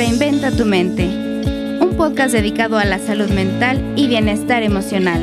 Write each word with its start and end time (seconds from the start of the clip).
Reinventa 0.00 0.50
tu 0.50 0.64
mente, 0.64 1.04
un 1.78 1.94
podcast 1.94 2.32
dedicado 2.32 2.78
a 2.78 2.86
la 2.86 2.98
salud 2.98 3.28
mental 3.28 3.92
y 3.96 4.06
bienestar 4.06 4.62
emocional. 4.62 5.22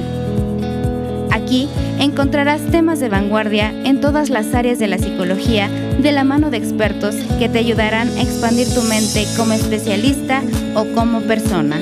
Aquí 1.31 1.67
encontrarás 1.97 2.61
temas 2.69 2.99
de 2.99 3.09
vanguardia 3.09 3.71
en 3.71 4.01
todas 4.01 4.29
las 4.29 4.53
áreas 4.53 4.77
de 4.77 4.87
la 4.87 4.99
psicología 4.99 5.67
de 5.67 6.11
la 6.11 6.23
mano 6.23 6.51
de 6.51 6.57
expertos 6.57 7.15
que 7.39 7.49
te 7.49 7.57
ayudarán 7.57 8.07
a 8.07 8.21
expandir 8.21 8.71
tu 8.71 8.83
mente 8.83 9.25
como 9.35 9.53
especialista 9.53 10.43
o 10.75 10.85
como 10.93 11.21
persona. 11.21 11.77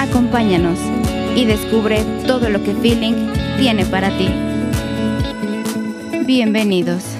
Acompáñanos 0.00 0.80
y 1.36 1.44
descubre 1.44 2.02
todo 2.26 2.48
lo 2.48 2.60
que 2.60 2.74
Feeling 2.74 3.30
tiene 3.56 3.84
para 3.86 4.08
ti. 4.18 4.28
Bienvenidos. 6.26 7.13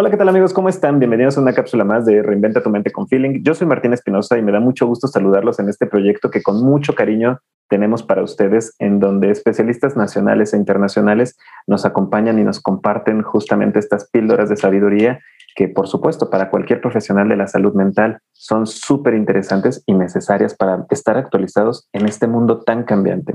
Hola, 0.00 0.10
¿qué 0.10 0.16
tal 0.16 0.28
amigos? 0.28 0.52
¿Cómo 0.52 0.68
están? 0.68 1.00
Bienvenidos 1.00 1.36
a 1.36 1.40
una 1.40 1.52
cápsula 1.52 1.82
más 1.82 2.06
de 2.06 2.22
Reinventa 2.22 2.62
tu 2.62 2.70
mente 2.70 2.92
con 2.92 3.08
Feeling. 3.08 3.42
Yo 3.42 3.52
soy 3.56 3.66
Martín 3.66 3.92
Espinosa 3.92 4.38
y 4.38 4.42
me 4.42 4.52
da 4.52 4.60
mucho 4.60 4.86
gusto 4.86 5.08
saludarlos 5.08 5.58
en 5.58 5.68
este 5.68 5.86
proyecto 5.86 6.30
que 6.30 6.40
con 6.40 6.62
mucho 6.64 6.94
cariño 6.94 7.40
tenemos 7.68 8.04
para 8.04 8.22
ustedes, 8.22 8.76
en 8.78 9.00
donde 9.00 9.32
especialistas 9.32 9.96
nacionales 9.96 10.54
e 10.54 10.56
internacionales 10.56 11.36
nos 11.66 11.84
acompañan 11.84 12.38
y 12.38 12.44
nos 12.44 12.60
comparten 12.60 13.22
justamente 13.22 13.80
estas 13.80 14.08
píldoras 14.08 14.48
de 14.48 14.56
sabiduría 14.56 15.18
que, 15.56 15.66
por 15.66 15.88
supuesto, 15.88 16.30
para 16.30 16.48
cualquier 16.48 16.80
profesional 16.80 17.28
de 17.28 17.34
la 17.34 17.48
salud 17.48 17.74
mental 17.74 18.20
son 18.32 18.68
súper 18.68 19.14
interesantes 19.14 19.82
y 19.84 19.94
necesarias 19.94 20.54
para 20.54 20.86
estar 20.90 21.16
actualizados 21.16 21.88
en 21.92 22.06
este 22.06 22.28
mundo 22.28 22.60
tan 22.60 22.84
cambiante. 22.84 23.34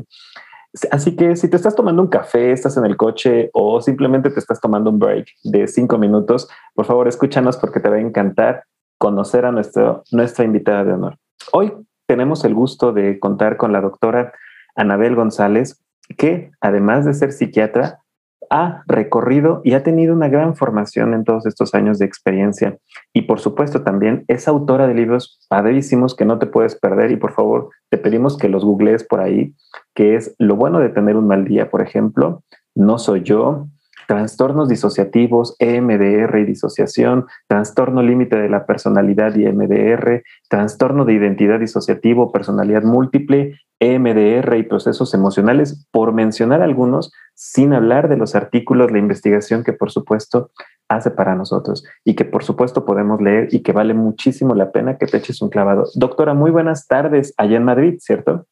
Así 0.91 1.15
que 1.15 1.35
si 1.35 1.49
te 1.49 1.55
estás 1.55 1.75
tomando 1.75 2.01
un 2.01 2.07
café, 2.07 2.51
estás 2.51 2.77
en 2.77 2.85
el 2.85 2.97
coche 2.97 3.49
o 3.53 3.79
simplemente 3.79 4.31
te 4.31 4.39
estás 4.39 4.59
tomando 4.59 4.89
un 4.89 4.97
break 4.97 5.27
de 5.43 5.67
cinco 5.67 5.97
minutos, 5.99 6.47
por 6.73 6.85
favor 6.85 7.07
escúchanos 7.07 7.57
porque 7.57 7.79
te 7.79 7.89
va 7.89 7.97
a 7.97 8.01
encantar 8.01 8.63
conocer 8.97 9.45
a 9.45 9.51
nuestro, 9.51 10.03
nuestra 10.11 10.45
invitada 10.45 10.83
de 10.83 10.93
honor. 10.93 11.17
Hoy 11.51 11.73
tenemos 12.07 12.43
el 12.43 12.55
gusto 12.55 12.91
de 12.91 13.19
contar 13.19 13.57
con 13.57 13.71
la 13.71 13.81
doctora 13.81 14.33
Anabel 14.75 15.15
González, 15.15 15.83
que 16.17 16.51
además 16.59 17.05
de 17.05 17.13
ser 17.13 17.31
psiquiatra, 17.31 18.02
ha 18.49 18.83
recorrido 18.87 19.61
y 19.63 19.73
ha 19.73 19.83
tenido 19.83 20.13
una 20.13 20.27
gran 20.27 20.55
formación 20.55 21.13
en 21.13 21.23
todos 21.23 21.45
estos 21.45 21.73
años 21.73 21.99
de 21.99 22.05
experiencia. 22.05 22.77
Y 23.13 23.23
por 23.23 23.39
supuesto 23.39 23.83
también 23.83 24.25
es 24.27 24.47
autora 24.47 24.87
de 24.87 24.93
libros 24.93 25.39
padrísimos 25.49 26.15
que 26.15 26.25
no 26.25 26.39
te 26.39 26.45
puedes 26.45 26.75
perder 26.75 27.11
y 27.11 27.17
por 27.17 27.33
favor 27.33 27.69
te 27.89 27.97
pedimos 27.97 28.37
que 28.37 28.49
los 28.49 28.65
googlees 28.65 29.03
por 29.03 29.19
ahí, 29.19 29.55
que 29.93 30.15
es 30.15 30.35
Lo 30.37 30.55
bueno 30.55 30.79
de 30.79 30.89
tener 30.89 31.15
un 31.15 31.27
mal 31.27 31.45
día, 31.45 31.69
por 31.69 31.81
ejemplo, 31.81 32.43
No 32.75 32.97
soy 32.97 33.23
yo, 33.23 33.67
trastornos 34.07 34.69
disociativos, 34.69 35.55
EMDR 35.59 36.37
y 36.39 36.45
disociación, 36.45 37.25
trastorno 37.47 38.01
límite 38.01 38.37
de 38.37 38.49
la 38.49 38.65
personalidad 38.65 39.35
y 39.35 39.45
EMDR, 39.45 40.23
trastorno 40.49 41.05
de 41.05 41.13
identidad 41.13 41.59
disociativo, 41.59 42.31
personalidad 42.31 42.83
múltiple, 42.83 43.59
EMDR 43.79 44.55
y 44.57 44.63
procesos 44.63 45.13
emocionales, 45.13 45.85
por 45.91 46.13
mencionar 46.13 46.61
algunos, 46.61 47.11
sin 47.33 47.73
hablar 47.73 48.07
de 48.07 48.17
los 48.17 48.35
artículos, 48.35 48.91
la 48.91 48.99
investigación 48.99 49.63
que 49.63 49.73
por 49.73 49.91
supuesto 49.91 50.51
hace 50.87 51.11
para 51.11 51.35
nosotros 51.35 51.83
y 52.05 52.15
que 52.15 52.25
por 52.25 52.43
supuesto 52.43 52.85
podemos 52.85 53.21
leer 53.21 53.49
y 53.51 53.61
que 53.61 53.71
vale 53.71 53.93
muchísimo 53.93 54.55
la 54.55 54.71
pena 54.71 54.97
que 54.97 55.05
te 55.05 55.17
eches 55.17 55.41
un 55.41 55.49
clavado. 55.49 55.85
Doctora, 55.95 56.33
muy 56.33 56.51
buenas 56.51 56.87
tardes 56.87 57.33
allá 57.37 57.57
en 57.57 57.63
Madrid, 57.63 57.95
¿cierto? 57.99 58.45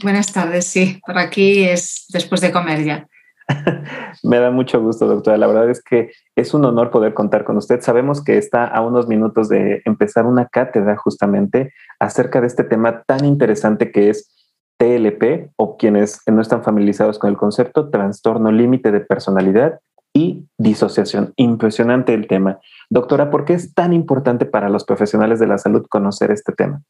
Buenas 0.00 0.32
tardes, 0.32 0.66
sí, 0.66 1.00
por 1.04 1.18
aquí 1.18 1.64
es 1.64 2.06
después 2.10 2.40
de 2.40 2.52
comer 2.52 2.84
ya. 2.84 3.08
Me 4.22 4.38
da 4.38 4.50
mucho 4.50 4.80
gusto, 4.80 5.06
doctora. 5.06 5.36
La 5.36 5.46
verdad 5.46 5.70
es 5.70 5.82
que 5.82 6.10
es 6.36 6.54
un 6.54 6.64
honor 6.64 6.90
poder 6.90 7.14
contar 7.14 7.44
con 7.44 7.56
usted. 7.56 7.80
Sabemos 7.80 8.22
que 8.22 8.36
está 8.36 8.66
a 8.66 8.80
unos 8.80 9.08
minutos 9.08 9.48
de 9.48 9.82
empezar 9.84 10.26
una 10.26 10.46
cátedra 10.46 10.96
justamente 10.96 11.72
acerca 11.98 12.40
de 12.40 12.46
este 12.46 12.64
tema 12.64 13.02
tan 13.02 13.24
interesante 13.24 13.90
que 13.90 14.10
es 14.10 14.34
TLP 14.78 15.50
o 15.56 15.76
quienes 15.76 16.22
no 16.26 16.40
están 16.40 16.62
familiarizados 16.62 17.18
con 17.18 17.30
el 17.30 17.36
concepto, 17.36 17.90
trastorno 17.90 18.52
límite 18.52 18.92
de 18.92 19.00
personalidad 19.00 19.80
y 20.14 20.46
disociación. 20.56 21.32
Impresionante 21.36 22.14
el 22.14 22.26
tema. 22.26 22.58
Doctora, 22.90 23.30
¿por 23.30 23.44
qué 23.44 23.54
es 23.54 23.74
tan 23.74 23.92
importante 23.92 24.46
para 24.46 24.68
los 24.68 24.84
profesionales 24.84 25.40
de 25.40 25.46
la 25.46 25.58
salud 25.58 25.86
conocer 25.88 26.30
este 26.30 26.52
tema? 26.52 26.82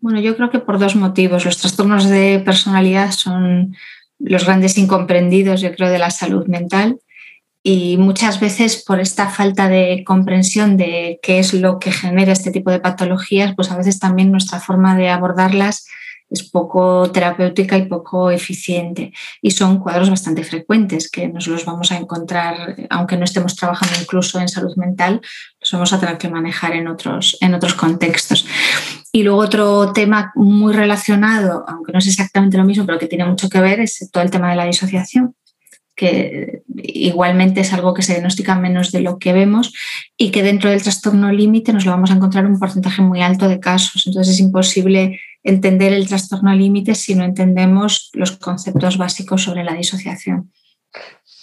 Bueno, 0.00 0.20
yo 0.20 0.36
creo 0.36 0.50
que 0.50 0.58
por 0.58 0.78
dos 0.78 0.96
motivos. 0.96 1.44
Los 1.44 1.58
trastornos 1.58 2.08
de 2.08 2.42
personalidad 2.44 3.12
son 3.12 3.76
los 4.22 4.44
grandes 4.44 4.78
incomprendidos, 4.78 5.60
yo 5.60 5.74
creo, 5.74 5.90
de 5.90 5.98
la 5.98 6.10
salud 6.10 6.46
mental. 6.46 6.98
Y 7.64 7.96
muchas 7.96 8.40
veces 8.40 8.82
por 8.82 8.98
esta 8.98 9.28
falta 9.28 9.68
de 9.68 10.02
comprensión 10.04 10.76
de 10.76 11.20
qué 11.22 11.38
es 11.38 11.54
lo 11.54 11.78
que 11.78 11.92
genera 11.92 12.32
este 12.32 12.50
tipo 12.50 12.70
de 12.70 12.80
patologías, 12.80 13.54
pues 13.54 13.70
a 13.70 13.76
veces 13.76 14.00
también 14.00 14.32
nuestra 14.32 14.58
forma 14.58 14.96
de 14.96 15.10
abordarlas 15.10 15.86
es 16.32 16.42
poco 16.42 17.10
terapéutica 17.12 17.76
y 17.76 17.86
poco 17.86 18.30
eficiente. 18.30 19.12
Y 19.42 19.50
son 19.50 19.78
cuadros 19.78 20.10
bastante 20.10 20.42
frecuentes 20.44 21.10
que 21.10 21.28
nos 21.28 21.46
los 21.46 21.64
vamos 21.64 21.92
a 21.92 21.98
encontrar, 21.98 22.88
aunque 22.90 23.16
no 23.16 23.24
estemos 23.24 23.54
trabajando 23.54 23.94
incluso 24.00 24.40
en 24.40 24.48
salud 24.48 24.74
mental, 24.76 25.20
los 25.62 25.72
vamos 25.72 25.92
a 25.92 26.00
tener 26.00 26.18
que 26.18 26.28
manejar 26.28 26.74
en 26.74 26.88
otros, 26.88 27.38
en 27.40 27.54
otros 27.54 27.74
contextos. 27.74 28.46
Y 29.12 29.22
luego 29.22 29.40
otro 29.40 29.92
tema 29.92 30.32
muy 30.34 30.74
relacionado, 30.74 31.64
aunque 31.68 31.92
no 31.92 32.00
es 32.00 32.08
exactamente 32.08 32.58
lo 32.58 32.64
mismo, 32.64 32.84
pero 32.84 32.98
que 32.98 33.06
tiene 33.06 33.24
mucho 33.24 33.48
que 33.48 33.60
ver, 33.60 33.80
es 33.80 34.10
todo 34.12 34.22
el 34.22 34.30
tema 34.30 34.50
de 34.50 34.56
la 34.56 34.66
disociación 34.66 35.34
que 35.94 36.62
igualmente 36.76 37.60
es 37.60 37.72
algo 37.72 37.94
que 37.94 38.02
se 38.02 38.12
diagnostica 38.12 38.54
menos 38.54 38.92
de 38.92 39.00
lo 39.00 39.18
que 39.18 39.32
vemos 39.32 39.72
y 40.16 40.30
que 40.30 40.42
dentro 40.42 40.70
del 40.70 40.82
trastorno 40.82 41.30
límite 41.30 41.72
nos 41.72 41.84
lo 41.84 41.92
vamos 41.92 42.10
a 42.10 42.14
encontrar 42.14 42.46
un 42.46 42.58
porcentaje 42.58 43.02
muy 43.02 43.20
alto 43.20 43.48
de 43.48 43.60
casos. 43.60 44.06
Entonces 44.06 44.34
es 44.34 44.40
imposible 44.40 45.20
entender 45.42 45.92
el 45.92 46.08
trastorno 46.08 46.54
límite 46.54 46.94
si 46.94 47.14
no 47.14 47.24
entendemos 47.24 48.10
los 48.14 48.32
conceptos 48.32 48.96
básicos 48.96 49.42
sobre 49.42 49.64
la 49.64 49.74
disociación. 49.74 50.50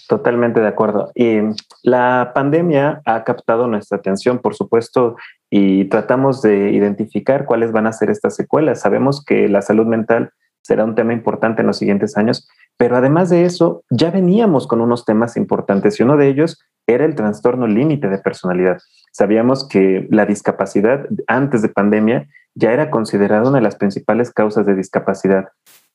Totalmente 0.10 0.60
de 0.60 0.68
acuerdo. 0.68 1.12
Y 1.14 1.38
la 1.84 2.32
pandemia 2.34 3.00
ha 3.06 3.24
captado 3.24 3.68
nuestra 3.68 4.00
atención, 4.00 4.40
por 4.40 4.56
supuesto, 4.56 5.18
y 5.52 5.86
tratamos 5.86 6.42
de 6.42 6.72
identificar 6.72 7.46
cuáles 7.46 7.72
van 7.72 7.86
a 7.86 7.94
ser 7.94 8.10
estas 8.10 8.36
secuelas. 8.36 8.82
Sabemos 8.82 9.24
que 9.24 9.48
la 9.48 9.62
salud 9.62 9.86
mental 9.86 10.32
será 10.64 10.84
un 10.84 10.96
tema 10.96 11.14
importante 11.14 11.62
en 11.62 11.68
los 11.68 11.78
siguientes 11.78 12.18
años, 12.18 12.50
pero 12.76 12.98
además 12.98 13.30
de 13.30 13.46
eso, 13.46 13.84
ya 13.92 14.10
veníamos 14.10 14.66
con 14.66 14.82
unos 14.82 15.06
temas 15.06 15.38
importantes 15.38 16.00
y 16.00 16.04
uno 16.04 16.18
de 16.18 16.28
ellos 16.28 16.60
era 16.88 17.06
el 17.06 17.14
trastorno 17.14 17.68
límite 17.68 18.10
de 18.10 18.18
personalidad. 18.18 18.80
Sabíamos 19.12 19.68
que 19.68 20.08
la 20.10 20.26
discapacidad 20.26 21.06
antes 21.28 21.62
de 21.62 21.70
pandemia 21.70 22.28
ya 22.56 22.74
era 22.74 22.90
considerada 22.90 23.48
una 23.48 23.60
de 23.60 23.64
las 23.64 23.76
principales 23.76 24.34
causas 24.34 24.66
de 24.66 24.74
discapacidad. 24.74 25.50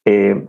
Eh, 0.04 0.46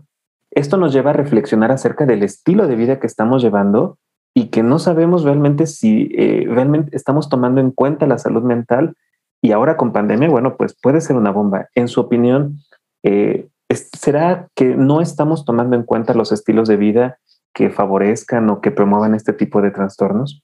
esto 0.56 0.78
nos 0.78 0.94
lleva 0.94 1.12
a 1.12 1.14
reflexionar 1.14 1.72
acerca 1.72 2.06
del 2.06 2.24
estilo 2.24 2.68
de 2.68 2.76
vida 2.76 3.00
que 3.00 3.08
estamos 3.08 3.44
llevando 3.44 3.98
y 4.34 4.48
que 4.48 4.64
no 4.64 4.80
sabemos 4.80 5.24
realmente 5.24 5.68
si 5.68 6.10
eh, 6.18 6.46
realmente 6.48 6.96
estamos 6.96 7.30
tomando 7.30 7.62
en 7.62 7.72
cuenta 7.72 8.08
la 8.08 8.18
salud 8.18 8.42
mental 8.42 8.96
y 9.42 9.52
ahora 9.52 9.78
con 9.78 9.94
pandemia, 9.94 10.30
bueno, 10.30 10.58
pues 10.58 10.76
puede 10.82 11.02
ser 11.02 11.18
una 11.18 11.32
bomba. 11.32 11.68
En 11.76 11.88
su 11.88 12.02
opinión, 12.02 12.58
eh, 13.04 13.48
¿será 13.70 14.48
que 14.56 14.76
no 14.76 15.02
estamos 15.02 15.46
tomando 15.46 15.76
en 15.76 15.84
cuenta 15.84 16.14
los 16.14 16.32
estilos 16.32 16.68
de 16.68 16.78
vida 16.78 17.20
que 17.54 17.70
favorezcan 17.70 18.50
o 18.50 18.62
que 18.62 18.72
promuevan 18.72 19.14
este 19.14 19.34
tipo 19.34 19.62
de 19.62 19.72
trastornos? 19.72 20.42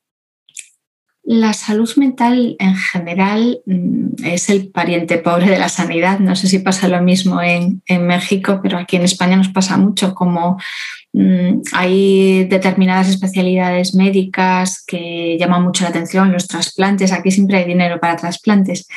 La 1.23 1.53
salud 1.53 1.89
mental 1.97 2.55
en 2.57 2.75
general 2.75 3.61
mm, 3.67 4.25
es 4.25 4.49
el 4.49 4.69
pariente 4.69 5.19
pobre 5.19 5.49
de 5.49 5.59
la 5.59 5.69
sanidad. 5.69 6.19
No 6.19 6.35
sé 6.35 6.47
si 6.47 6.59
pasa 6.59 6.87
lo 6.87 7.01
mismo 7.01 7.41
en, 7.41 7.81
México, 7.87 8.59
pero 8.63 8.79
aquí 8.79 8.95
en 8.95 9.03
España 9.03 9.37
nos 9.37 9.49
pasa 9.49 9.77
mucho 9.77 10.15
como 10.15 10.57
mm, 11.13 11.61
hay 11.73 12.45
determinadas 12.45 13.07
especialidades 13.07 13.93
médicas 13.93 14.83
que 14.85 15.37
llaman 15.39 15.63
mucho 15.63 15.83
la 15.83 15.91
atención, 15.91 16.31
los 16.31 16.47
trasplantes. 16.47 17.11
Aquí 17.11 17.29
siempre 17.29 17.57
hay 17.57 17.65
dinero 17.65 17.99
para 17.99 18.15
trasplantes, 18.15 18.87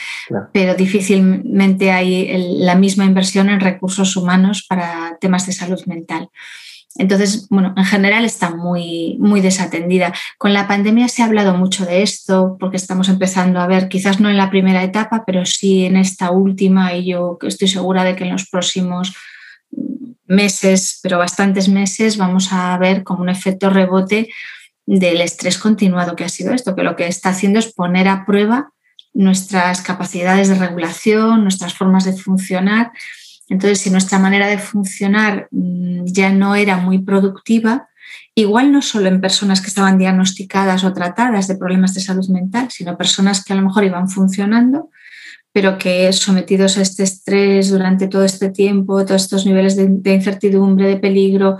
pero 0.52 0.74
difícilmente 0.74 1.92
hay 1.92 2.56
la 2.58 2.74
misma 2.74 3.04
inversión 3.04 3.50
en 3.50 3.60
recursos 3.60 4.16
humanos 4.16 4.64
para 4.66 5.18
temas 5.20 5.46
de 5.46 5.52
salud 5.52 5.84
mental. 5.84 6.30
Entonces, 6.96 7.48
bueno, 7.50 7.74
en 7.76 7.84
general 7.84 8.24
está 8.24 8.54
muy, 8.54 9.16
muy 9.18 9.40
desatendida. 9.40 10.12
Con 10.38 10.52
la 10.52 10.68
pandemia 10.68 11.08
se 11.08 11.22
ha 11.22 11.26
hablado 11.26 11.54
mucho 11.54 11.84
de 11.84 12.02
esto 12.02 12.56
porque 12.60 12.76
estamos 12.76 13.08
empezando 13.08 13.60
a 13.60 13.66
ver, 13.66 13.88
quizás 13.88 14.20
no 14.20 14.30
en 14.30 14.36
la 14.36 14.50
primera 14.50 14.82
etapa, 14.84 15.24
pero 15.26 15.44
sí 15.44 15.86
en 15.86 15.96
esta 15.96 16.30
última 16.30 16.94
y 16.94 17.06
yo 17.06 17.38
estoy 17.42 17.68
segura 17.68 18.04
de 18.04 18.14
que 18.14 18.24
en 18.24 18.30
los 18.30 18.48
próximos 18.48 19.14
meses, 20.26 21.00
pero 21.02 21.18
bastantes 21.18 21.68
meses, 21.68 22.16
vamos 22.16 22.52
a 22.52 22.78
ver 22.78 23.02
como 23.02 23.22
un 23.22 23.28
efecto 23.28 23.70
rebote 23.70 24.28
del 24.86 25.20
estrés 25.20 25.58
continuado 25.58 26.14
que 26.14 26.24
ha 26.24 26.28
sido 26.28 26.52
esto, 26.52 26.76
que 26.76 26.82
lo 26.82 26.94
que 26.94 27.06
está 27.06 27.30
haciendo 27.30 27.58
es 27.58 27.72
poner 27.72 28.06
a 28.06 28.24
prueba 28.24 28.70
nuestras 29.14 29.80
capacidades 29.80 30.48
de 30.48 30.56
regulación, 30.56 31.42
nuestras 31.42 31.74
formas 31.74 32.04
de 32.04 32.12
funcionar 32.12 32.92
entonces, 33.48 33.80
si 33.80 33.90
nuestra 33.90 34.18
manera 34.18 34.46
de 34.46 34.58
funcionar 34.58 35.48
mm, 35.50 36.04
ya 36.06 36.32
no 36.32 36.54
era 36.54 36.78
muy 36.78 36.98
productiva, 36.98 37.88
igual 38.34 38.72
no 38.72 38.82
solo 38.82 39.08
en 39.08 39.20
personas 39.20 39.60
que 39.60 39.68
estaban 39.68 39.98
diagnosticadas 39.98 40.84
o 40.84 40.92
tratadas 40.92 41.46
de 41.46 41.56
problemas 41.56 41.94
de 41.94 42.00
salud 42.00 42.28
mental, 42.28 42.68
sino 42.70 42.96
personas 42.96 43.44
que 43.44 43.52
a 43.52 43.56
lo 43.56 43.62
mejor 43.62 43.84
iban 43.84 44.08
funcionando, 44.08 44.90
pero 45.52 45.78
que 45.78 46.12
sometidos 46.12 46.78
a 46.78 46.82
este 46.82 47.04
estrés 47.04 47.70
durante 47.70 48.08
todo 48.08 48.24
este 48.24 48.50
tiempo, 48.50 49.04
todos 49.04 49.22
estos 49.22 49.46
niveles 49.46 49.76
de, 49.76 50.12
incertidumbre, 50.12 50.88
de 50.88 50.96
peligro, 50.96 51.58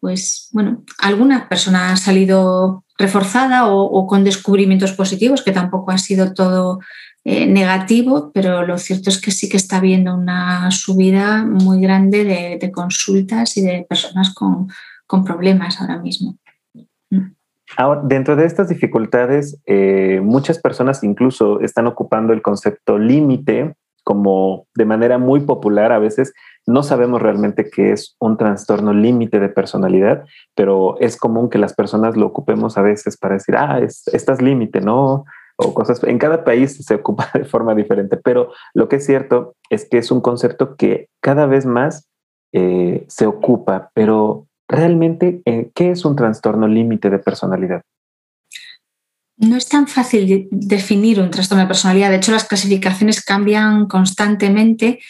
pues 0.00 0.48
bueno, 0.52 0.84
alguna 0.98 1.48
persona 1.48 1.92
ha 1.92 1.96
salido 1.96 2.84
reforzada 2.98 3.66
o, 3.68 4.06
con 4.06 4.24
descubrimientos 4.24 4.92
positivos, 4.92 5.42
que 5.42 5.52
tampoco 5.52 5.90
ha 5.90 5.98
sido 5.98 6.32
todo 6.32 6.80
eh, 7.28 7.46
negativo, 7.46 8.30
pero 8.32 8.64
lo 8.64 8.78
cierto 8.78 9.10
es 9.10 9.20
que 9.20 9.32
sí 9.32 9.48
que 9.48 9.56
está 9.56 9.78
habiendo 9.78 10.14
una 10.14 10.70
subida 10.70 11.44
muy 11.44 11.80
grande 11.80 12.24
de 12.60 12.70
consultas 12.70 13.56
y 13.56 13.62
de 13.62 13.84
personas 13.88 14.32
con, 14.32 14.68
con 15.06 15.24
problemas 15.24 15.80
ahora 15.80 15.98
mismo. 15.98 16.36
Mm. 17.10 17.32
Ahora, 17.76 18.02
dentro 18.04 18.36
de 18.36 18.46
estas 18.46 18.68
dificultades, 18.68 19.58
eh, 19.66 20.20
muchas 20.22 20.58
personas 20.58 21.02
incluso 21.02 21.60
están 21.60 21.86
ocupando 21.86 22.32
el 22.32 22.42
concepto 22.42 22.98
límite 22.98 23.74
como 24.04 24.68
de 24.76 24.84
manera 24.84 25.18
muy 25.18 25.40
popular. 25.40 25.90
A 25.90 25.98
veces 25.98 26.32
no 26.64 26.84
sabemos 26.84 27.20
realmente 27.20 27.68
qué 27.68 27.90
es 27.90 28.14
un 28.20 28.36
trastorno 28.36 28.92
límite 28.92 29.40
de 29.40 29.48
personalidad, 29.48 30.24
pero 30.54 30.96
es 31.00 31.16
común 31.16 31.50
que 31.50 31.58
las 31.58 31.74
personas 31.74 32.16
lo 32.16 32.26
ocupemos 32.26 32.78
a 32.78 32.82
veces 32.82 33.16
para 33.16 33.34
decir, 33.34 33.56
ah, 33.56 33.80
estás 33.80 34.40
límite, 34.40 34.80
¿no? 34.80 35.24
O 35.58 35.72
cosas. 35.72 36.02
En 36.04 36.18
cada 36.18 36.44
país 36.44 36.76
se 36.84 36.94
ocupa 36.94 37.30
de 37.34 37.44
forma 37.44 37.74
diferente, 37.74 38.16
pero 38.16 38.52
lo 38.74 38.88
que 38.88 38.96
es 38.96 39.06
cierto 39.06 39.54
es 39.70 39.88
que 39.88 39.98
es 39.98 40.10
un 40.10 40.20
concepto 40.20 40.76
que 40.76 41.08
cada 41.22 41.46
vez 41.46 41.64
más 41.66 42.08
eh, 42.52 43.04
se 43.08 43.26
ocupa, 43.26 43.90
pero 43.94 44.46
realmente, 44.68 45.42
eh, 45.44 45.70
¿qué 45.74 45.90
es 45.90 46.04
un 46.04 46.16
trastorno 46.16 46.68
límite 46.68 47.10
de 47.10 47.18
personalidad? 47.18 47.82
No 49.38 49.56
es 49.56 49.68
tan 49.68 49.86
fácil 49.86 50.48
definir 50.50 51.20
un 51.20 51.30
trastorno 51.30 51.64
de 51.64 51.68
personalidad. 51.68 52.10
De 52.10 52.16
hecho, 52.16 52.32
las 52.32 52.44
clasificaciones 52.44 53.22
cambian 53.22 53.86
constantemente 53.86 55.00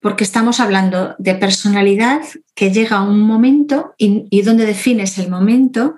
porque 0.00 0.24
estamos 0.24 0.60
hablando 0.60 1.14
de 1.18 1.34
personalidad 1.34 2.22
que 2.54 2.72
llega 2.72 2.98
a 2.98 3.02
un 3.02 3.20
momento 3.20 3.94
y, 3.98 4.42
donde 4.42 4.66
defines 4.66 5.18
el 5.18 5.30
momento 5.30 5.96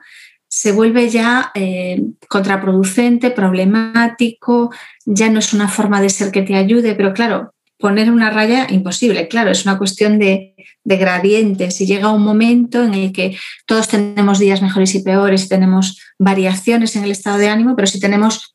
se 0.54 0.70
vuelve 0.70 1.08
ya 1.08 1.50
eh, 1.54 1.99
contraproducente, 2.28 3.31
problemático, 3.31 4.70
ya 5.06 5.31
no 5.31 5.38
es 5.38 5.54
una 5.54 5.66
forma 5.66 6.02
de 6.02 6.10
ser 6.10 6.31
que 6.31 6.43
te 6.43 6.56
ayude, 6.56 6.94
pero 6.94 7.14
claro, 7.14 7.54
poner 7.78 8.10
una 8.10 8.28
raya 8.28 8.66
imposible, 8.69 9.28
claro, 9.28 9.50
es 9.50 9.64
una 9.64 9.78
cuestión 9.78 10.19
de, 10.19 10.54
gradientes 10.84 11.81
y 11.81 11.87
llega 11.87 12.12
un 12.12 12.22
momento 12.22 12.84
en 12.84 12.93
el 12.93 13.12
que 13.12 13.38
todos 13.64 13.88
tenemos 13.88 14.38
días 14.38 14.60
mejores 14.60 14.94
y 14.94 15.02
peores, 15.02 15.49
tenemos 15.49 15.99
variaciones 16.19 16.96
en 16.96 17.04
el 17.04 17.12
estado 17.12 17.38
de 17.38 17.49
ánimo, 17.49 17.75
pero 17.75 17.87
si 17.87 17.99
tenemos 17.99 18.54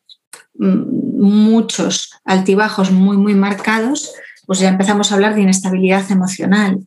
mm, 0.54 1.20
muchos 1.20 2.12
altibajos 2.26 2.92
muy, 2.92 3.18
muy 3.18 3.34
marcados, 3.34 4.14
pues 4.48 4.60
ya 4.60 4.70
empezamos 4.70 5.12
a 5.12 5.16
hablar 5.16 5.36
de 5.36 5.42
inestabilidad 5.42 6.10
emocional. 6.10 6.80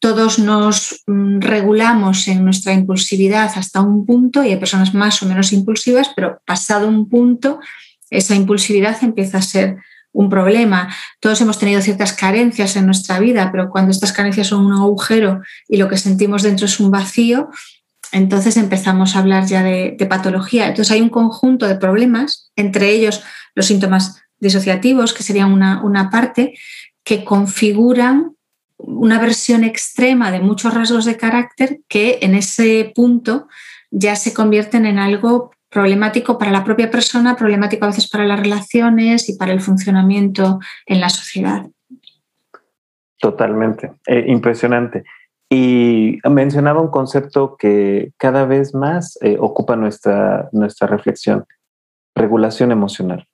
Todos 0.00 0.38
nos 0.38 1.02
mm, 1.06 1.40
regulamos 1.40 2.26
en 2.28 2.44
nuestra 2.44 2.72
impulsividad 2.72 3.52
hasta 3.54 3.82
un 3.82 4.06
punto 4.06 4.42
y 4.42 4.48
hay 4.48 4.56
personas 4.56 4.94
más 4.94 5.22
o 5.22 5.26
menos 5.26 5.52
impulsivas, 5.52 6.10
pero 6.16 6.40
pasado 6.46 6.88
un 6.88 7.08
punto, 7.08 7.60
esa 8.08 8.34
impulsividad 8.34 8.96
empieza 9.04 9.38
a 9.38 9.42
ser 9.42 9.76
un 10.12 10.30
problema. 10.30 10.88
Todos 11.20 11.40
hemos 11.42 11.58
tenido 11.58 11.82
ciertas 11.82 12.14
carencias 12.14 12.74
en 12.76 12.86
nuestra 12.86 13.20
vida, 13.20 13.50
pero 13.52 13.68
cuando 13.68 13.90
estas 13.90 14.12
carencias 14.12 14.46
son 14.46 14.64
un 14.64 14.72
agujero 14.72 15.42
y 15.68 15.76
lo 15.76 15.88
que 15.88 15.98
sentimos 15.98 16.42
dentro 16.42 16.64
es 16.64 16.80
un 16.80 16.90
vacío, 16.90 17.50
entonces 18.12 18.56
empezamos 18.56 19.14
a 19.14 19.18
hablar 19.18 19.46
ya 19.46 19.62
de, 19.62 19.94
patología. 20.08 20.68
Entonces 20.68 20.92
hay 20.92 21.02
un 21.02 21.10
conjunto 21.10 21.66
de 21.66 21.74
problemas, 21.74 22.50
entre 22.56 22.90
ellos 22.90 23.22
los 23.54 23.66
síntomas 23.66 24.22
disociativos, 24.40 25.14
que 25.14 25.22
serían 25.22 25.52
una, 25.52 25.82
una 25.82 26.10
parte, 26.10 26.54
que 27.04 27.24
configuran 27.24 28.36
una 28.78 29.18
versión 29.20 29.64
extrema 29.64 30.30
de 30.30 30.40
muchos 30.40 30.72
rasgos 30.72 31.04
de 31.04 31.16
carácter 31.16 31.80
que 31.88 32.18
en 32.22 32.34
ese 32.34 32.92
punto 32.94 33.48
ya 33.90 34.16
se 34.16 34.32
convierten 34.32 34.86
en 34.86 34.98
algo 34.98 35.50
problemático 35.70 36.38
para 36.38 36.50
la 36.50 36.64
propia 36.64 36.90
persona, 36.90 37.36
problemático 37.36 37.84
a 37.84 37.88
veces 37.88 38.08
para 38.08 38.24
las 38.24 38.40
relaciones 38.40 39.28
y 39.28 39.36
para 39.36 39.52
el 39.52 39.60
funcionamiento 39.60 40.60
en 40.86 41.00
la 41.00 41.08
sociedad. 41.08 41.66
Totalmente, 43.20 43.92
eh, 44.06 44.24
impresionante. 44.28 45.04
Y 45.50 46.18
mencionaba 46.28 46.80
un 46.80 46.90
concepto 46.90 47.56
que 47.56 48.12
cada 48.16 48.44
vez 48.44 48.74
más 48.74 49.18
eh, 49.22 49.36
ocupa 49.40 49.76
nuestra, 49.76 50.48
nuestra 50.52 50.86
reflexión, 50.86 51.44
regulación 52.14 52.70
emocional. 52.70 53.26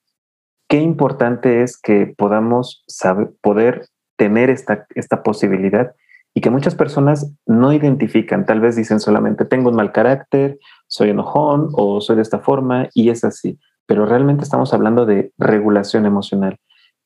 Qué 0.68 0.78
importante 0.80 1.62
es 1.62 1.78
que 1.78 2.14
podamos 2.16 2.84
saber, 2.86 3.30
poder 3.40 3.86
tener 4.16 4.50
esta, 4.50 4.86
esta 4.94 5.22
posibilidad 5.22 5.94
y 6.34 6.40
que 6.40 6.50
muchas 6.50 6.74
personas 6.74 7.32
no 7.46 7.72
identifican, 7.72 8.44
tal 8.44 8.60
vez 8.60 8.74
dicen 8.74 8.98
solamente 8.98 9.44
tengo 9.44 9.70
un 9.70 9.76
mal 9.76 9.92
carácter, 9.92 10.58
soy 10.88 11.10
enojón 11.10 11.68
o 11.72 12.00
soy 12.00 12.16
de 12.16 12.22
esta 12.22 12.40
forma 12.40 12.88
y 12.92 13.10
es 13.10 13.24
así, 13.24 13.58
pero 13.86 14.04
realmente 14.04 14.42
estamos 14.42 14.74
hablando 14.74 15.06
de 15.06 15.32
regulación 15.38 16.06
emocional. 16.06 16.58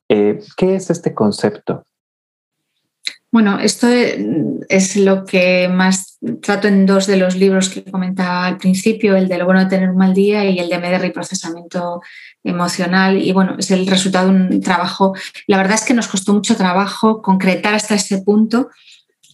Eh, 0.08 0.40
¿Qué 0.56 0.74
es 0.74 0.88
este 0.88 1.14
concepto? 1.14 1.84
Bueno, 3.38 3.60
esto 3.60 3.86
es 3.86 4.96
lo 4.96 5.24
que 5.24 5.68
más 5.68 6.18
trato 6.42 6.66
en 6.66 6.86
dos 6.86 7.06
de 7.06 7.16
los 7.16 7.36
libros 7.36 7.68
que 7.68 7.84
comentaba 7.84 8.46
al 8.46 8.58
principio, 8.58 9.14
el 9.14 9.28
de 9.28 9.38
lo 9.38 9.44
bueno 9.44 9.60
de 9.60 9.70
tener 9.70 9.90
un 9.90 9.96
mal 9.96 10.12
día 10.12 10.44
y 10.44 10.58
el 10.58 10.68
de 10.68 10.76
MDR 10.76 11.06
y 11.06 11.10
procesamiento 11.10 12.02
emocional. 12.42 13.22
Y 13.22 13.30
bueno, 13.30 13.54
es 13.56 13.70
el 13.70 13.86
resultado 13.86 14.32
de 14.32 14.34
un 14.34 14.60
trabajo. 14.60 15.14
La 15.46 15.56
verdad 15.56 15.76
es 15.76 15.84
que 15.84 15.94
nos 15.94 16.08
costó 16.08 16.34
mucho 16.34 16.56
trabajo 16.56 17.22
concretar 17.22 17.74
hasta 17.74 17.94
ese 17.94 18.18
punto 18.22 18.70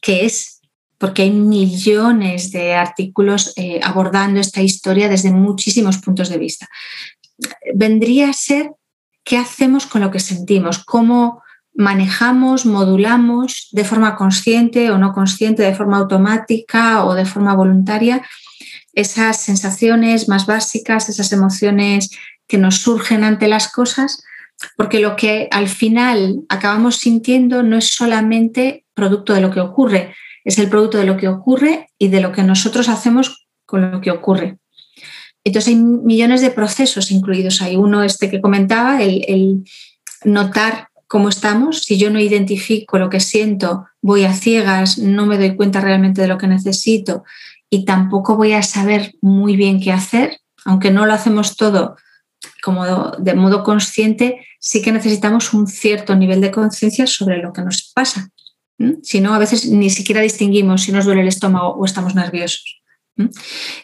que 0.03 0.27
es 0.27 0.61
porque 0.99 1.23
hay 1.23 1.31
millones 1.31 2.53
de 2.53 2.75
artículos 2.75 3.55
eh, 3.57 3.81
abordando 3.83 4.39
esta 4.39 4.61
historia 4.61 5.09
desde 5.09 5.33
muchísimos 5.33 5.97
puntos 5.97 6.29
de 6.29 6.37
vista. 6.37 6.69
Vendría 7.75 8.29
a 8.29 8.35
ser 8.35 8.71
qué 9.25 9.39
hacemos 9.39 9.87
con 9.87 10.03
lo 10.03 10.11
que 10.11 10.21
sentimos, 10.21 10.85
cómo 10.85 11.43
manejamos, 11.75 12.67
modulamos 12.67 13.69
de 13.73 13.85
forma 13.85 14.17
consciente 14.17 14.91
o 14.91 14.99
no 14.99 15.13
consciente, 15.13 15.63
de 15.63 15.75
forma 15.75 15.99
automática 15.99 17.05
o 17.05 17.15
de 17.15 17.25
forma 17.25 17.55
voluntaria, 17.55 18.23
esas 18.93 19.41
sensaciones 19.41 20.29
más 20.29 20.47
básicas, 20.47 21.09
esas 21.09 21.33
emociones 21.33 22.11
que 22.47 22.59
nos 22.59 22.79
surgen 22.79 23.25
ante 23.25 23.49
las 23.49 23.71
cosas, 23.73 24.23
porque 24.77 25.01
lo 25.01 25.17
que 25.17 25.49
al 25.51 25.69
final 25.69 26.43
acabamos 26.49 26.97
sintiendo 26.97 27.63
no 27.63 27.77
es 27.77 27.89
solamente 27.89 28.85
producto 28.95 29.35
de 29.35 29.41
lo 29.41 29.51
que 29.51 29.61
ocurre, 29.61 30.15
es 30.45 30.59
el 30.59 30.69
producto 30.69 30.99
de 30.99 31.07
lo 31.07 31.17
que 31.17 31.29
ocurre 31.29 31.89
y 31.99 32.09
de 32.09 32.21
lo 32.21 32.33
que 32.33 32.43
nosotros 32.43 32.89
hacemos 32.89 33.49
con 33.67 33.91
lo 33.91 34.01
que 34.01 34.11
ocurre. 34.11 34.59
Entonces 35.43 35.75
hay 35.75 35.77
millones 35.77 36.41
de 36.41 36.51
procesos 36.51 37.11
incluidos 37.11 37.61
ahí. 37.61 37.77
Uno, 37.77 38.03
este 38.03 38.31
que 38.31 38.41
comentaba, 38.41 39.03
el, 39.03 39.65
notar 40.25 40.89
cómo 41.09 41.29
estamos. 41.29 41.83
Si 41.83 41.99
yo 41.99 42.11
no 42.11 42.19
identifico 42.19 42.99
lo 42.99 43.11
que 43.11 43.21
siento, 43.21 43.87
voy 44.03 44.25
a 44.25 44.35
ciegas, 44.35 44.99
no 44.99 45.27
me 45.27 45.39
doy 45.39 45.57
cuenta 45.57 45.81
realmente 45.81 46.23
de 46.23 46.29
lo 46.29 46.39
que 46.39 46.47
necesito 46.47 47.25
y 47.71 47.85
tampoco 47.85 48.37
voy 48.37 48.53
a 48.53 48.63
saber 48.63 49.15
muy 49.21 49.57
bien 49.57 49.81
qué 49.81 49.93
hacer, 49.93 50.39
aunque 50.65 50.91
no 50.91 51.07
lo 51.07 51.13
hacemos 51.13 51.57
todo 51.57 51.97
como 52.63 52.85
de 53.19 53.35
modo 53.35 53.63
consciente, 53.63 54.47
sí 54.59 54.83
que 54.83 54.93
necesitamos 54.93 55.53
un 55.53 55.67
cierto 55.67 56.15
nivel 56.15 56.41
de 56.41 56.51
conciencia 56.51 57.07
sobre 57.07 57.39
lo 57.39 57.53
que 57.53 57.63
nos 57.63 57.91
pasa. 57.95 58.29
Si 59.03 59.21
no, 59.21 59.35
a 59.35 59.39
veces 59.39 59.67
ni 59.67 59.91
siquiera 59.91 60.21
distinguimos 60.21 60.83
si 60.83 60.93
nos 60.93 61.05
duele 61.05 61.23
el 61.23 61.29
estómago 61.29 61.75
o 61.75 61.85
estamos 61.85 62.15
nerviosos. 62.15 62.83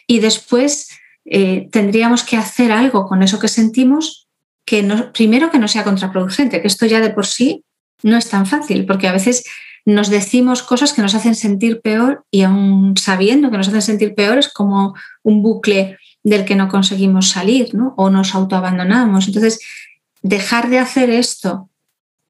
Y 0.07 0.19
después 0.19 0.89
eh, 1.25 1.69
tendríamos 1.71 2.23
que 2.23 2.37
hacer 2.37 2.71
algo 2.71 3.05
con 3.05 3.23
eso 3.23 3.39
que 3.39 3.47
sentimos 3.47 4.20
que 4.65 4.83
primero 5.13 5.51
que 5.51 5.59
no 5.59 5.67
sea 5.67 5.83
contraproducente, 5.83 6.61
que 6.61 6.67
esto 6.67 6.85
ya 6.85 6.99
de 7.01 7.09
por 7.09 7.25
sí 7.25 7.63
no 8.03 8.17
es 8.17 8.29
tan 8.29 8.45
fácil, 8.45 8.85
porque 8.85 9.07
a 9.07 9.11
veces 9.11 9.43
nos 9.85 10.09
decimos 10.09 10.61
cosas 10.63 10.93
que 10.93 11.01
nos 11.01 11.15
hacen 11.15 11.35
sentir 11.35 11.81
peor 11.81 12.25
y 12.29 12.43
aún 12.43 12.95
sabiendo 12.97 13.49
que 13.49 13.57
nos 13.57 13.67
hacen 13.67 13.81
sentir 13.81 14.13
peor 14.13 14.37
es 14.37 14.47
como 14.47 14.93
un 15.23 15.41
bucle 15.41 15.97
del 16.23 16.45
que 16.45 16.55
no 16.55 16.67
conseguimos 16.67 17.29
salir, 17.29 17.73
¿no? 17.73 17.95
O 17.97 18.09
nos 18.09 18.35
autoabandonamos. 18.35 19.27
Entonces, 19.27 19.59
dejar 20.21 20.69
de 20.69 20.79
hacer 20.79 21.09
esto 21.09 21.69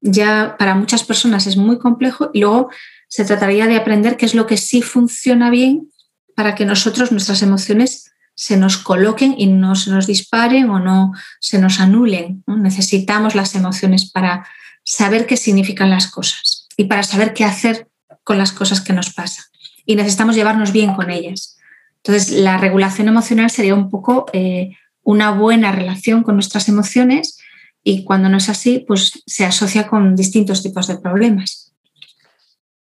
ya 0.00 0.56
para 0.58 0.74
muchas 0.74 1.04
personas 1.04 1.46
es 1.46 1.56
muy 1.56 1.78
complejo 1.78 2.30
y 2.32 2.40
luego 2.40 2.70
se 3.08 3.24
trataría 3.24 3.66
de 3.66 3.76
aprender 3.76 4.16
qué 4.16 4.26
es 4.26 4.34
lo 4.34 4.46
que 4.46 4.56
sí 4.56 4.82
funciona 4.82 5.50
bien 5.50 5.90
para 6.34 6.54
que 6.54 6.64
nosotros, 6.64 7.12
nuestras 7.12 7.42
emociones, 7.42 8.11
se 8.42 8.56
nos 8.56 8.76
coloquen 8.76 9.36
y 9.38 9.46
no 9.46 9.76
se 9.76 9.92
nos 9.92 10.08
disparen 10.08 10.68
o 10.68 10.80
no 10.80 11.12
se 11.38 11.60
nos 11.60 11.78
anulen. 11.78 12.42
Necesitamos 12.48 13.36
las 13.36 13.54
emociones 13.54 14.10
para 14.10 14.44
saber 14.82 15.26
qué 15.26 15.36
significan 15.36 15.90
las 15.90 16.08
cosas 16.08 16.66
y 16.76 16.86
para 16.86 17.04
saber 17.04 17.34
qué 17.34 17.44
hacer 17.44 17.86
con 18.24 18.38
las 18.38 18.50
cosas 18.50 18.80
que 18.80 18.92
nos 18.92 19.14
pasan. 19.14 19.44
Y 19.86 19.94
necesitamos 19.94 20.34
llevarnos 20.34 20.72
bien 20.72 20.92
con 20.94 21.10
ellas. 21.10 21.56
Entonces, 22.02 22.32
la 22.32 22.58
regulación 22.58 23.06
emocional 23.06 23.48
sería 23.48 23.76
un 23.76 23.88
poco 23.88 24.26
eh, 24.32 24.70
una 25.04 25.30
buena 25.30 25.70
relación 25.70 26.24
con 26.24 26.34
nuestras 26.34 26.68
emociones 26.68 27.38
y 27.84 28.02
cuando 28.02 28.28
no 28.28 28.38
es 28.38 28.48
así, 28.48 28.84
pues 28.88 29.22
se 29.24 29.44
asocia 29.44 29.86
con 29.86 30.16
distintos 30.16 30.64
tipos 30.64 30.88
de 30.88 30.98
problemas. 30.98 31.72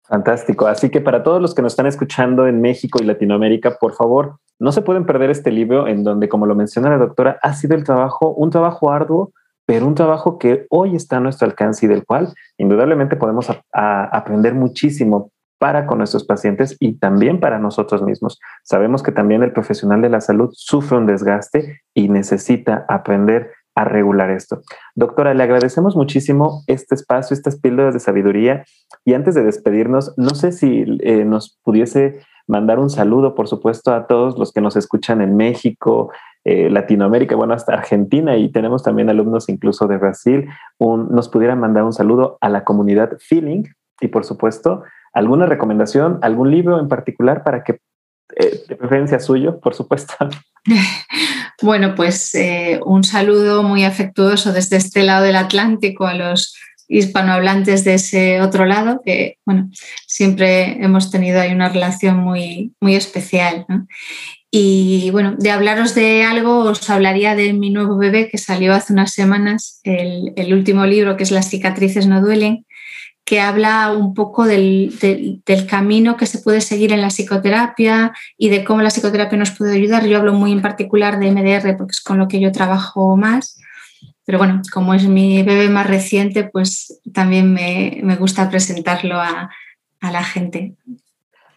Fantástico. 0.01 0.65
Así 0.65 0.89
que 0.89 1.01
para 1.01 1.21
todos 1.21 1.39
los 1.39 1.53
que 1.53 1.61
nos 1.61 1.73
están 1.73 1.85
escuchando 1.85 2.47
en 2.47 2.61
México 2.61 2.97
y 2.99 3.05
Latinoamérica, 3.05 3.77
por 3.77 3.93
favor, 3.93 4.39
no 4.61 4.71
se 4.71 4.83
pueden 4.83 5.07
perder 5.07 5.31
este 5.31 5.51
libro 5.51 5.87
en 5.87 6.03
donde, 6.03 6.29
como 6.29 6.45
lo 6.45 6.53
menciona 6.53 6.91
la 6.91 6.99
doctora, 6.99 7.39
ha 7.41 7.53
sido 7.53 7.75
el 7.75 7.83
trabajo, 7.83 8.31
un 8.35 8.51
trabajo 8.51 8.91
arduo, 8.91 9.33
pero 9.65 9.87
un 9.87 9.95
trabajo 9.95 10.37
que 10.37 10.67
hoy 10.69 10.95
está 10.95 11.17
a 11.17 11.19
nuestro 11.19 11.47
alcance 11.47 11.87
y 11.87 11.89
del 11.89 12.05
cual 12.05 12.31
indudablemente 12.59 13.15
podemos 13.15 13.47
aprender 13.73 14.53
muchísimo 14.53 15.31
para 15.57 15.87
con 15.87 15.97
nuestros 15.97 16.25
pacientes 16.25 16.77
y 16.79 16.99
también 16.99 17.39
para 17.39 17.57
nosotros 17.57 18.03
mismos. 18.03 18.39
Sabemos 18.63 19.01
que 19.01 19.11
también 19.11 19.41
el 19.41 19.51
profesional 19.51 20.01
de 20.03 20.09
la 20.09 20.21
salud 20.21 20.51
sufre 20.53 20.97
un 20.97 21.07
desgaste 21.07 21.81
y 21.95 22.09
necesita 22.09 22.85
aprender 22.87 23.49
a 23.73 23.85
regular 23.85 24.29
esto. 24.29 24.61
Doctora, 24.93 25.33
le 25.33 25.41
agradecemos 25.41 25.95
muchísimo 25.95 26.61
este 26.67 26.93
espacio, 26.93 27.33
estas 27.33 27.59
píldoras 27.59 27.95
de 27.95 27.99
sabiduría. 27.99 28.63
Y 29.05 29.13
antes 29.13 29.33
de 29.33 29.43
despedirnos, 29.43 30.13
no 30.17 30.35
sé 30.35 30.51
si 30.51 30.85
eh, 30.99 31.25
nos 31.25 31.59
pudiese 31.63 32.19
mandar 32.47 32.79
un 32.79 32.89
saludo, 32.89 33.35
por 33.35 33.47
supuesto, 33.47 33.93
a 33.93 34.07
todos 34.07 34.37
los 34.37 34.51
que 34.51 34.61
nos 34.61 34.75
escuchan 34.75 35.21
en 35.21 35.35
México, 35.35 36.11
eh, 36.43 36.69
Latinoamérica, 36.69 37.35
bueno, 37.35 37.53
hasta 37.53 37.73
Argentina 37.73 38.35
y 38.37 38.49
tenemos 38.49 38.83
también 38.83 39.09
alumnos 39.09 39.49
incluso 39.49 39.87
de 39.87 39.97
Brasil. 39.97 40.49
nos 40.79 41.29
pudiera 41.29 41.55
mandar 41.55 41.83
un 41.83 41.93
saludo 41.93 42.37
a 42.41 42.49
la 42.49 42.63
comunidad 42.63 43.17
Feeling 43.19 43.65
y, 43.99 44.07
por 44.07 44.25
supuesto, 44.25 44.83
¿Alguna 45.13 45.45
recomendación, 45.45 46.19
algún 46.21 46.51
libro 46.51 46.79
en 46.79 46.87
particular 46.87 47.43
para 47.43 47.63
que, 47.63 47.79
eh, 48.37 48.63
de 48.67 48.75
preferencia 48.75 49.19
suyo, 49.19 49.59
por 49.59 49.73
supuesto? 49.73 50.13
Bueno, 51.63 51.93
pues 51.93 52.33
eh, 52.33 52.79
un 52.87 53.03
saludo 53.03 53.61
muy 53.61 53.83
afectuoso 53.83 54.51
desde 54.51 54.77
este 54.77 55.03
lado 55.03 55.25
del 55.25 55.35
Atlántico 55.35 56.07
a 56.07 56.15
los 56.15 56.57
hispanohablantes 56.91 57.83
de 57.83 57.95
ese 57.95 58.41
otro 58.41 58.65
lado, 58.65 59.01
que 59.03 59.37
bueno, 59.45 59.69
siempre 60.05 60.83
hemos 60.83 61.09
tenido 61.09 61.39
ahí 61.39 61.51
una 61.51 61.69
relación 61.69 62.17
muy, 62.17 62.73
muy 62.79 62.95
especial. 62.95 63.65
Y 64.51 65.09
bueno, 65.11 65.35
de 65.37 65.51
hablaros 65.51 65.95
de 65.95 66.23
algo, 66.23 66.59
os 66.59 66.89
hablaría 66.89 67.35
de 67.35 67.53
mi 67.53 67.69
nuevo 67.69 67.97
bebé 67.97 68.29
que 68.29 68.37
salió 68.37 68.73
hace 68.73 68.91
unas 68.91 69.13
semanas, 69.13 69.79
el, 69.83 70.33
el 70.35 70.53
último 70.53 70.85
libro 70.85 71.15
que 71.15 71.23
es 71.23 71.31
Las 71.31 71.49
cicatrices 71.49 72.07
no 72.07 72.21
duelen, 72.21 72.65
que 73.31 73.39
habla 73.39 73.93
un 73.93 74.13
poco 74.13 74.45
del, 74.45 74.93
camino 75.69 76.17
que 76.17 76.25
se 76.25 76.39
puede 76.39 76.59
seguir 76.59 76.91
en 76.91 76.99
la 76.99 77.07
psicoterapia 77.07 78.11
y 78.37 78.49
de 78.49 78.65
cómo 78.65 78.81
la 78.81 78.89
psicoterapia 78.89 79.37
nos 79.37 79.51
puede 79.51 79.73
ayudar. 79.73 80.05
Yo 80.05 80.17
hablo 80.17 80.33
muy 80.33 80.51
en 80.51 80.61
particular 80.61 81.17
de 81.17 81.31
MDR 81.31 81.77
porque 81.77 81.91
es 81.91 82.01
con 82.01 82.17
lo 82.17 82.27
que 82.27 82.41
yo 82.41 82.51
trabajo 82.51 83.15
más. 83.15 83.60
Pero 84.31 84.39
bueno, 84.39 84.61
como 84.71 84.93
es 84.93 85.09
mi 85.09 85.43
bebé 85.43 85.67
más 85.67 85.87
reciente, 85.87 86.45
pues 86.45 87.01
también 87.13 87.53
me, 87.53 88.15
gusta 88.15 88.49
presentarlo 88.49 89.15
a, 89.19 89.49
la 90.01 90.23
gente. 90.23 90.77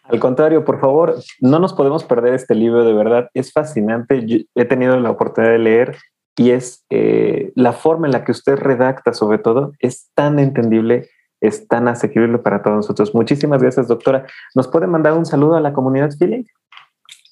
Al 0.03 0.19
contrario, 0.19 0.65
por 0.65 0.81
favor, 0.81 1.15
no 1.39 1.61
nos 1.61 1.73
podemos 1.73 2.03
perder 2.03 2.35
este 2.35 2.57
libro, 2.57 2.85
de 2.85 2.93
verdad, 2.93 3.31
es 3.33 3.53
fascinante. 3.53 4.27
he 4.57 4.65
tenido 4.65 4.99
la 4.99 5.13
oportunidad 5.13 5.53
de 5.53 5.61
leer 5.61 5.97
y 6.37 6.51
es 6.51 6.85
eh, 6.91 7.53
la 7.55 7.75
forma 7.75 8.09
en 8.09 8.13
la 8.13 8.25
que 8.25 8.33
usted 8.33 8.57
redacta, 8.57 9.13
sobre 9.13 9.39
todo, 9.39 9.71
es 9.79 10.11
tan 10.15 10.41
entendible 10.41 11.11
es 11.41 11.69
tan 11.69 11.87
asequible 11.87 12.39
para 12.39 12.61
todos 12.61 12.79
nosotros. 12.79 13.15
Muchísimas 13.15 13.63
gracias, 13.63 13.87
doctora. 13.87 14.27
¿Nos 14.57 14.67
puede 14.67 14.89
mandar 14.89 15.13
un 15.13 15.27
saludo 15.27 15.55
a 15.55 15.61
la 15.61 15.73
comunidad 15.73 16.11
Feeling? 16.19 16.43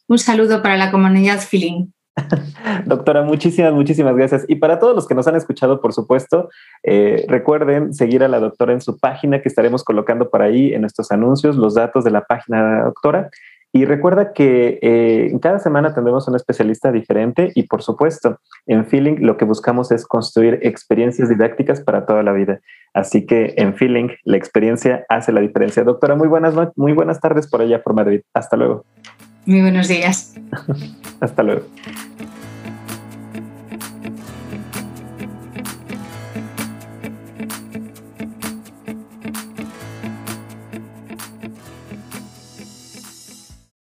Un 0.07 0.19
saludo 0.19 0.63
para 0.63 0.77
la 0.77 0.93
comunidad 0.93 1.41
Feeling. 1.41 1.89
Doctora, 2.87 3.23
muchísimas, 3.23 3.73
muchísimas 3.73 4.15
gracias. 4.17 4.45
Y 4.49 4.57
para 4.57 4.79
todos 4.79 4.95
los 4.95 5.07
que 5.07 5.15
nos 5.15 5.27
han 5.27 5.37
escuchado, 5.37 5.81
por 5.81 5.93
supuesto, 5.93 6.49
eh, 6.83 7.25
recuerden 7.29 7.95
seguir 7.95 8.23
a 8.23 8.29
la 8.29 8.41
doctora 8.41 8.73
en 8.73 8.81
su 8.81 8.99
página 8.99 9.41
que 9.41 9.49
estaremos 9.49 9.85
colocando 9.85 10.29
por 10.31 10.43
ahí 10.43 10.75
en 10.75 10.83
nuestros 10.83 11.11
anuncios, 11.11 11.57
los 11.57 11.75
datos 11.75 12.05
de 12.05 12.11
la 12.11 12.23
página 12.23 12.63
de 12.63 12.77
la 12.77 12.85
doctora. 12.85 13.31
Y 13.75 13.87
recuerda 13.87 14.35
que 14.35 14.79
eh, 14.83 15.33
cada 15.41 15.59
semana 15.59 15.95
tendremos 15.95 16.29
un 16.29 16.37
especialista 16.37 16.93
diferente 16.93 17.53
y 17.55 17.63
por 17.63 17.83
supuesto, 17.83 18.39
en 18.67 18.85
Feeling 18.85 19.21
lo 19.21 19.39
que 19.39 19.47
buscamos 19.47 19.91
es 19.93 20.07
construir 20.07 20.59
experiencias 20.61 21.31
didácticas 21.31 21.81
para 21.81 22.05
toda 22.05 22.23
la 22.23 22.33
vida. 22.33 22.61
Así 22.93 23.25
que 23.25 23.55
en 23.57 23.75
Feeling 23.75 24.11
la 24.25 24.37
experiencia 24.37 25.07
hace 25.09 25.33
la 25.33 25.41
diferencia. 25.41 25.85
Doctora, 25.85 26.17
muy 26.17 26.29
buenas, 26.29 26.55
muy 26.77 26.93
buenas 26.93 27.19
tardes 27.21 27.49
por 27.49 27.63
allá 27.63 27.83
por 27.83 27.95
Madrid. 27.95 28.21
Hasta 28.35 28.59
luego. 28.59 28.85
Muy 29.47 29.63
buenos 29.63 29.89
días. 29.89 30.35
Hasta 31.21 31.43
luego. 31.43 31.63